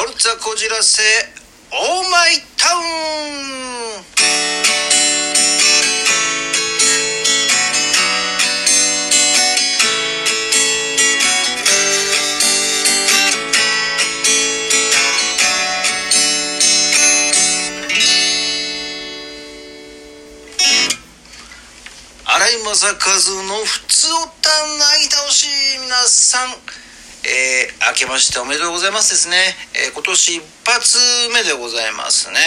[0.00, 1.02] オルツァこじらせ
[1.72, 2.80] オーマイタウン。
[22.24, 22.92] 荒井正和
[23.44, 24.48] の普通おた
[24.78, 25.46] ない倒し
[25.82, 26.79] 皆さん。
[27.24, 29.36] えー、明けましておめでとうございますですね、
[29.76, 30.96] えー、今年一発
[31.28, 32.40] 目でございますね、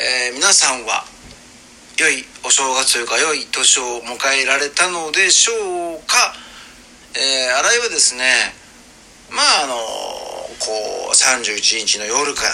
[0.00, 1.04] えー、皆さんは
[2.00, 6.32] 良いお正月というか良い年を迎えられたのでしょうか、
[7.12, 8.24] えー、新井はですね
[9.28, 12.52] まああのこう31日の夜から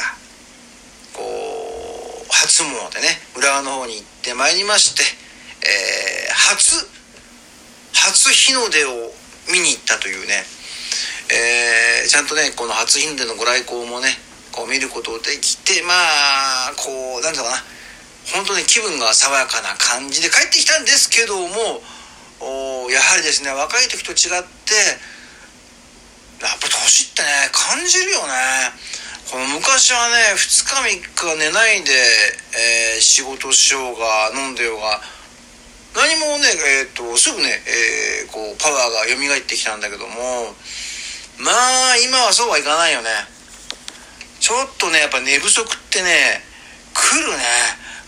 [1.15, 5.05] こう初詣ね浦和の方に行ってまいりまして、
[5.63, 6.91] えー、初
[7.95, 9.15] 初日の出を
[9.53, 10.56] 見に行ったというね
[11.31, 14.09] えー、ちゃんとねこの初日の出のご来光もね
[14.53, 17.59] こう見ることできてまあこうなんだろうな。
[18.35, 21.79] 本当に気分が爽やかな感じで帰ってきたんですけども
[22.41, 24.75] おやはりですね若い時と違って
[26.43, 28.35] やっぱ年ってね感じるよね。
[29.31, 31.91] この昔はね2日3日寝ないで、
[32.95, 35.01] えー、仕事しようが飲んでようが
[35.97, 36.47] 何もね、
[36.85, 40.55] えーと、とすぐね、えー、こうパワーが蘇ってきたんだけども
[41.39, 43.09] まあ今はそうはいかないよね。
[44.41, 46.41] ちょっとねやっぱ寝不足ってね
[46.95, 47.45] 来るね。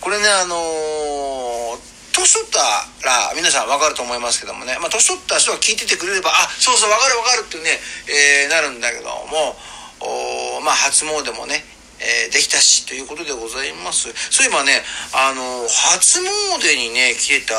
[0.00, 1.78] これねあのー、
[2.14, 2.60] 年取った
[3.04, 9.56] ら皆さん分かると思いますけどもね、まあ、年取った人が聞いててくれればあそうそう分かる分かるってね、えー、なるんだけども
[10.00, 11.64] おまあ初詣もね
[12.00, 14.06] えー、できたしということでございます。
[14.30, 17.54] そういえばねあの初詣にね来てた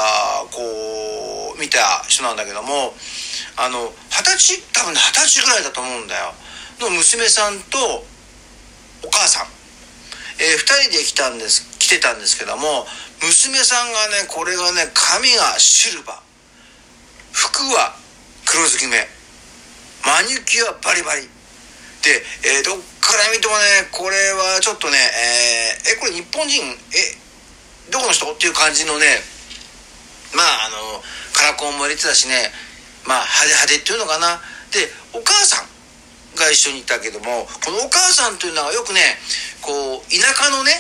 [0.50, 1.29] こう
[1.60, 2.96] 見た人なんだけども
[3.58, 6.34] あの二十歳多分二十歳ぐらいだと思うんだよ。
[6.80, 7.78] の娘さんと
[9.04, 9.48] お母さん、
[10.40, 12.88] えー、2人で来たんです来てたんですけども
[13.20, 16.20] 娘さんがねこれがね髪がシルバー。
[17.32, 17.96] 服は
[18.46, 18.98] 黒ずき目
[20.06, 21.28] マニキュアバリバリ。
[22.00, 26.64] で、えー、どっから見てもねこれはちょっとねえー、えこれ日本人？
[26.64, 28.32] えどこの人？
[28.32, 29.20] っていう感じのね
[30.34, 31.04] まああの
[31.50, 32.54] ラコンも入れてたしね。
[33.06, 34.42] まあ派手派手っていうのかな。
[34.70, 34.86] で
[35.18, 35.66] お母さん
[36.38, 39.02] が一緒にいたけどもこのお母さんというのはよくね
[39.62, 40.72] こう田舎のね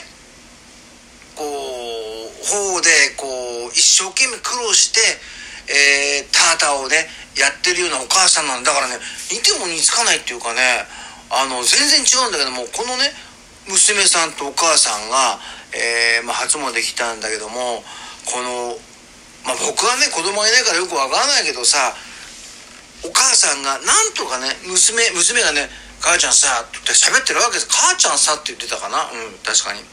[1.34, 3.25] こう方でこ
[3.68, 5.02] う一生懸命苦労して、
[5.74, 9.01] えー、タータをねやってるようなお母さんなんだからね
[9.34, 10.62] 似ても似つかないっていうかね
[11.30, 13.09] あの全然違うんだけどもこのね
[13.66, 15.38] 娘さんとお母さんが、
[15.74, 17.84] えーまあ、初詣来たんだけども
[18.25, 18.78] この、
[19.46, 21.96] まあ、僕はね子供がいないからよくわからないけどさ
[23.04, 25.70] お母さんがなんとかね娘娘がね
[26.04, 29.10] 「母ちゃんさ」って喋ってるわけです「母ちゃんさ」って言ってたかな？
[29.12, 29.84] うん確かに。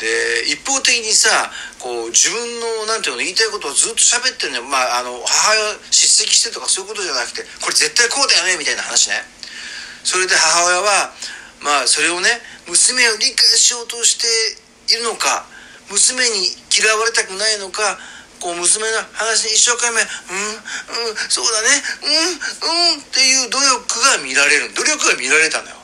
[0.00, 9.20] で一方的にさこう自分のなんていうの言いたいことをずっと喋ってるのまああの母親叱責してとかそういうことじゃなくてこれ絶対こうだよねみたいな話ね。
[10.02, 11.12] それで母親は
[11.60, 14.24] まあそれをね娘を理解しようとして
[14.94, 15.44] いるのか
[15.90, 17.98] 娘に嫌われたくないのか
[18.40, 20.00] こう娘の話に一生懸命
[20.32, 21.68] 「うんうんそうだね
[22.02, 24.72] うんうん」っていう努力が見られる。
[24.74, 25.76] 努力が見られたのよ。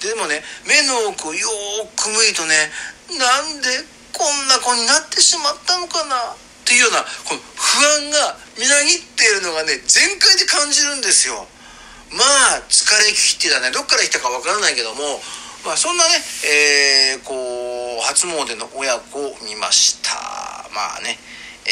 [0.00, 1.48] でもね目の奥をよ
[1.96, 2.70] く見るとね
[3.18, 6.16] なんでこんな子になってしまったのかな？
[6.32, 11.46] っていうようなこの不安がみなぎっているのがね全開で感じるんですよ。
[12.12, 12.24] ま
[12.56, 13.70] あ疲れ切ってたね。
[13.72, 15.20] どっから来たかわからないけども
[15.64, 20.14] まあそんなねえー、こう初詣の親子を見ました。
[20.72, 21.18] まあね。
[21.66, 21.70] え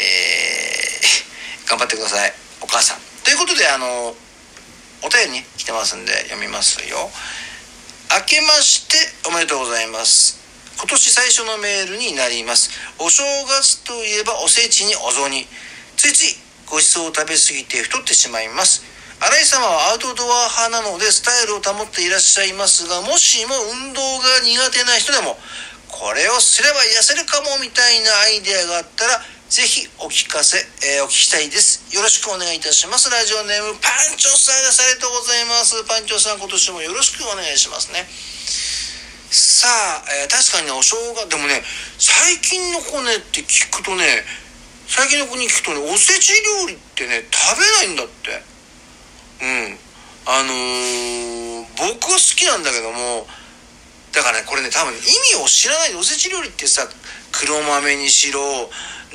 [1.65, 2.33] ー、頑張ってください。
[2.61, 2.99] お母さん。
[3.23, 4.15] ということであの
[5.03, 7.09] お便りに来てますんで読みますよ。
[8.13, 10.39] 明けましておめでとうございます。
[10.77, 12.71] 今年最初のメールになります。
[12.99, 15.45] お正月といえばおせちにお雑煮。
[15.97, 18.93] ついついごちそうを食べ過ぎて太ってしまいます。
[19.23, 23.55] 新井様はアウトドア派なのでスタイルを保っていらっしゃいますがもしも
[23.87, 25.39] 運動が苦手な人でも
[25.87, 29.23] これをすれば痩せるかもみたいなアイデアがあったら
[29.53, 31.85] ぜひお聞かせ、えー、お聞きしたいです。
[31.93, 33.05] よろしくお願いいたします。
[33.13, 34.81] ラジオネーム、パンチョさんです。
[34.81, 35.77] ありがとうございます。
[35.85, 38.01] パンチョさん、今年もよろしくお願いしますね。
[39.29, 41.61] さあ、えー、確かにね、お正月、でもね、
[42.01, 44.25] 最近の子ねって聞くとね、
[44.89, 48.33] 最近の子に聞くとね、おせち料理ってね、食べないんだって。
[49.37, 49.77] うん。
[50.33, 53.29] あのー、僕は好きなんだけども、
[54.17, 56.89] だからね、これね、多分、意味を知らないで、おせち料理ってさ、
[57.31, 58.41] 黒豆にしろ、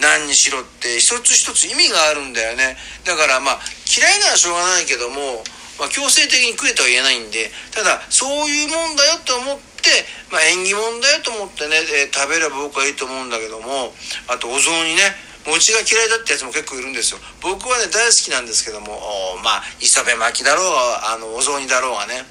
[0.01, 2.77] 何にしろって一つ一つ意味があるんだよね。
[3.05, 5.43] だからまあ嫌いならしょうがないけども、
[5.79, 9.59] まあ、強制的に食えとは言えないんでただそういうもんだよって思っ
[9.89, 13.97] で、まあ、縁起物だよと思ってね、えー、食べれば僕はいいと思うんだけども
[14.29, 15.17] あとお雑煮ね
[15.49, 17.21] 餅が嫌いだってやつも結構いるんですよ。
[17.41, 19.01] 僕はね大好きなんですけども
[19.41, 22.29] まあ磯辺巻きだろうがあのお雑煮だろうがね。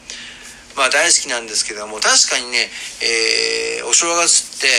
[0.78, 2.70] まあ大好きなんですけども確かにね、
[3.02, 4.70] えー、お正月って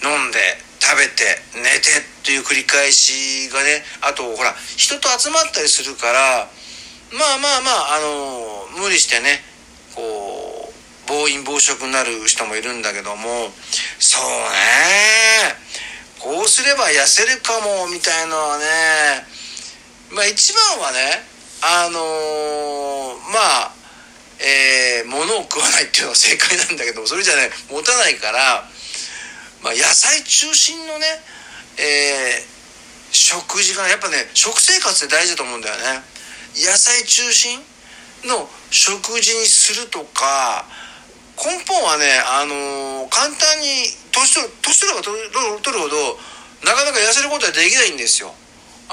[0.00, 0.40] 飲んで
[0.84, 6.44] 食べて寝てっていう繰り返しがねあとほら人と集まったりするから
[7.16, 9.40] まあまあまああの無理してね
[9.96, 13.48] こう暴飲暴食になる人もいるんだけども
[13.98, 15.56] そうね。
[16.20, 18.64] こうすれば痩せるかもみたいのはね。
[20.12, 21.20] まあ一番はね
[21.60, 23.72] あのー、まあ
[24.40, 28.64] えー、物を食わないっていうのは正解なんだけどもそれじゃね持たないから、
[29.64, 31.08] まあ、野菜中心のね、
[31.80, 36.04] えー、食事がやっぱね食生活って大事だと思うんだよね。
[36.52, 37.58] 野菜中心
[38.28, 40.68] の食事にするとか
[41.40, 45.96] 根本はね、あのー、簡単に年取る年取れば取るほど
[46.62, 48.36] なかなか痩せることはできないんですよ。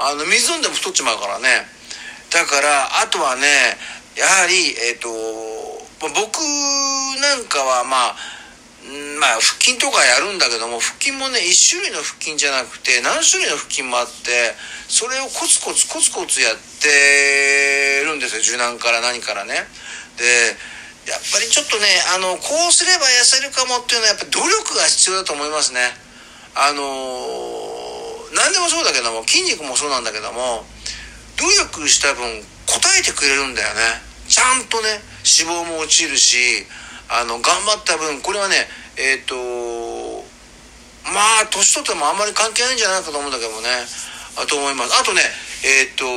[0.00, 1.68] あの水飲んでも太っちまうからね。
[2.32, 3.76] だからあとはね
[4.16, 5.12] やはりえっ、ー、と
[6.00, 6.40] 僕
[7.20, 8.16] なんかはまあ
[9.20, 14.58] まあ腹筋とかやるんだけども腹筋もね1種類の腹筋じゃなくて何種類の腹筋もあって
[14.90, 18.42] それをコツコツコツコツやってるんですよ。
[18.42, 19.54] 柔軟から何からね。
[20.18, 20.24] で
[21.06, 25.80] やっぱりちょっとねあのこうすれば痩せるかもっていうのはやっぱり努力が必要だと思いますね。
[26.54, 26.82] あの
[28.34, 30.66] 何でもそうだけども筋肉もそうなんだけども
[31.38, 34.02] 努力した分答えてくれるんだよね。
[34.26, 36.66] ちゃんとね脂肪も落ちるし
[37.12, 38.56] あの頑張った分これはね
[38.96, 39.36] えっ、ー、と
[41.04, 43.68] まあ年取ってもあんまり関係ないんじゃないかと思うんだけどもね。
[44.32, 44.96] あと思います。
[44.96, 45.20] あとね
[45.60, 46.08] えっ、ー、と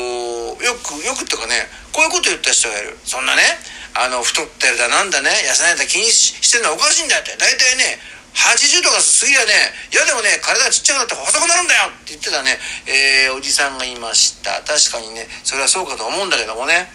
[0.63, 2.95] よくよくっていうかねこういうこと言った人がいる。
[3.03, 3.43] そんなね
[3.91, 7.35] あの太ってるだなんだね痩せないだ気にしてるのはおかしいんだって。
[7.35, 7.99] 大体ね
[8.35, 9.51] 80とか過ぎはね
[9.91, 14.63] 嫌でもね体がちっちゃくなって細くなるんだよって言ってたね、えー、おじさんがいました。
[14.63, 16.87] 確かにねそれはそうかと思うんだけどもね、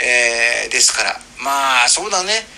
[0.00, 1.20] えー、ですから。
[1.44, 2.55] まあそうだね。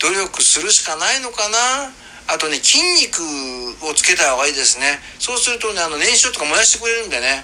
[0.00, 1.92] 努力するしかないのかな？
[2.32, 3.22] あとね筋肉
[3.86, 7.42] をつけた方がいいですねそうするとねあの燃焼とか燃やしてくれるんでね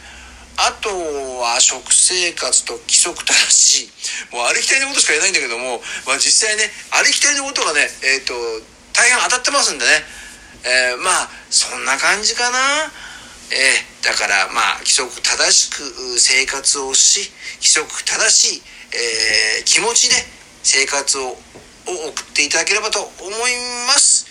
[0.56, 3.92] あとは食生活と規則正し
[4.32, 4.34] い。
[4.34, 8.32] もうありきたりのことしか言えないんだけども、まあ実際ね、ありきたりのことがね、えっ、ー、と、
[8.96, 9.90] 大変当たってますんでね。
[10.64, 12.88] えー、まあ、そんな感じかな。
[13.52, 15.84] えー、だからまあ、規則正しく
[16.18, 17.28] 生活をし、
[17.60, 18.62] 規則正しい、
[18.96, 20.16] えー、気持ちで
[20.62, 21.36] 生活を
[21.86, 23.10] を送っていただければと思
[23.48, 23.56] い
[23.86, 24.26] ます。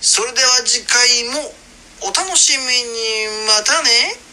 [0.00, 1.54] それでは次回も
[2.02, 3.46] お楽しみに。
[3.46, 4.31] またね。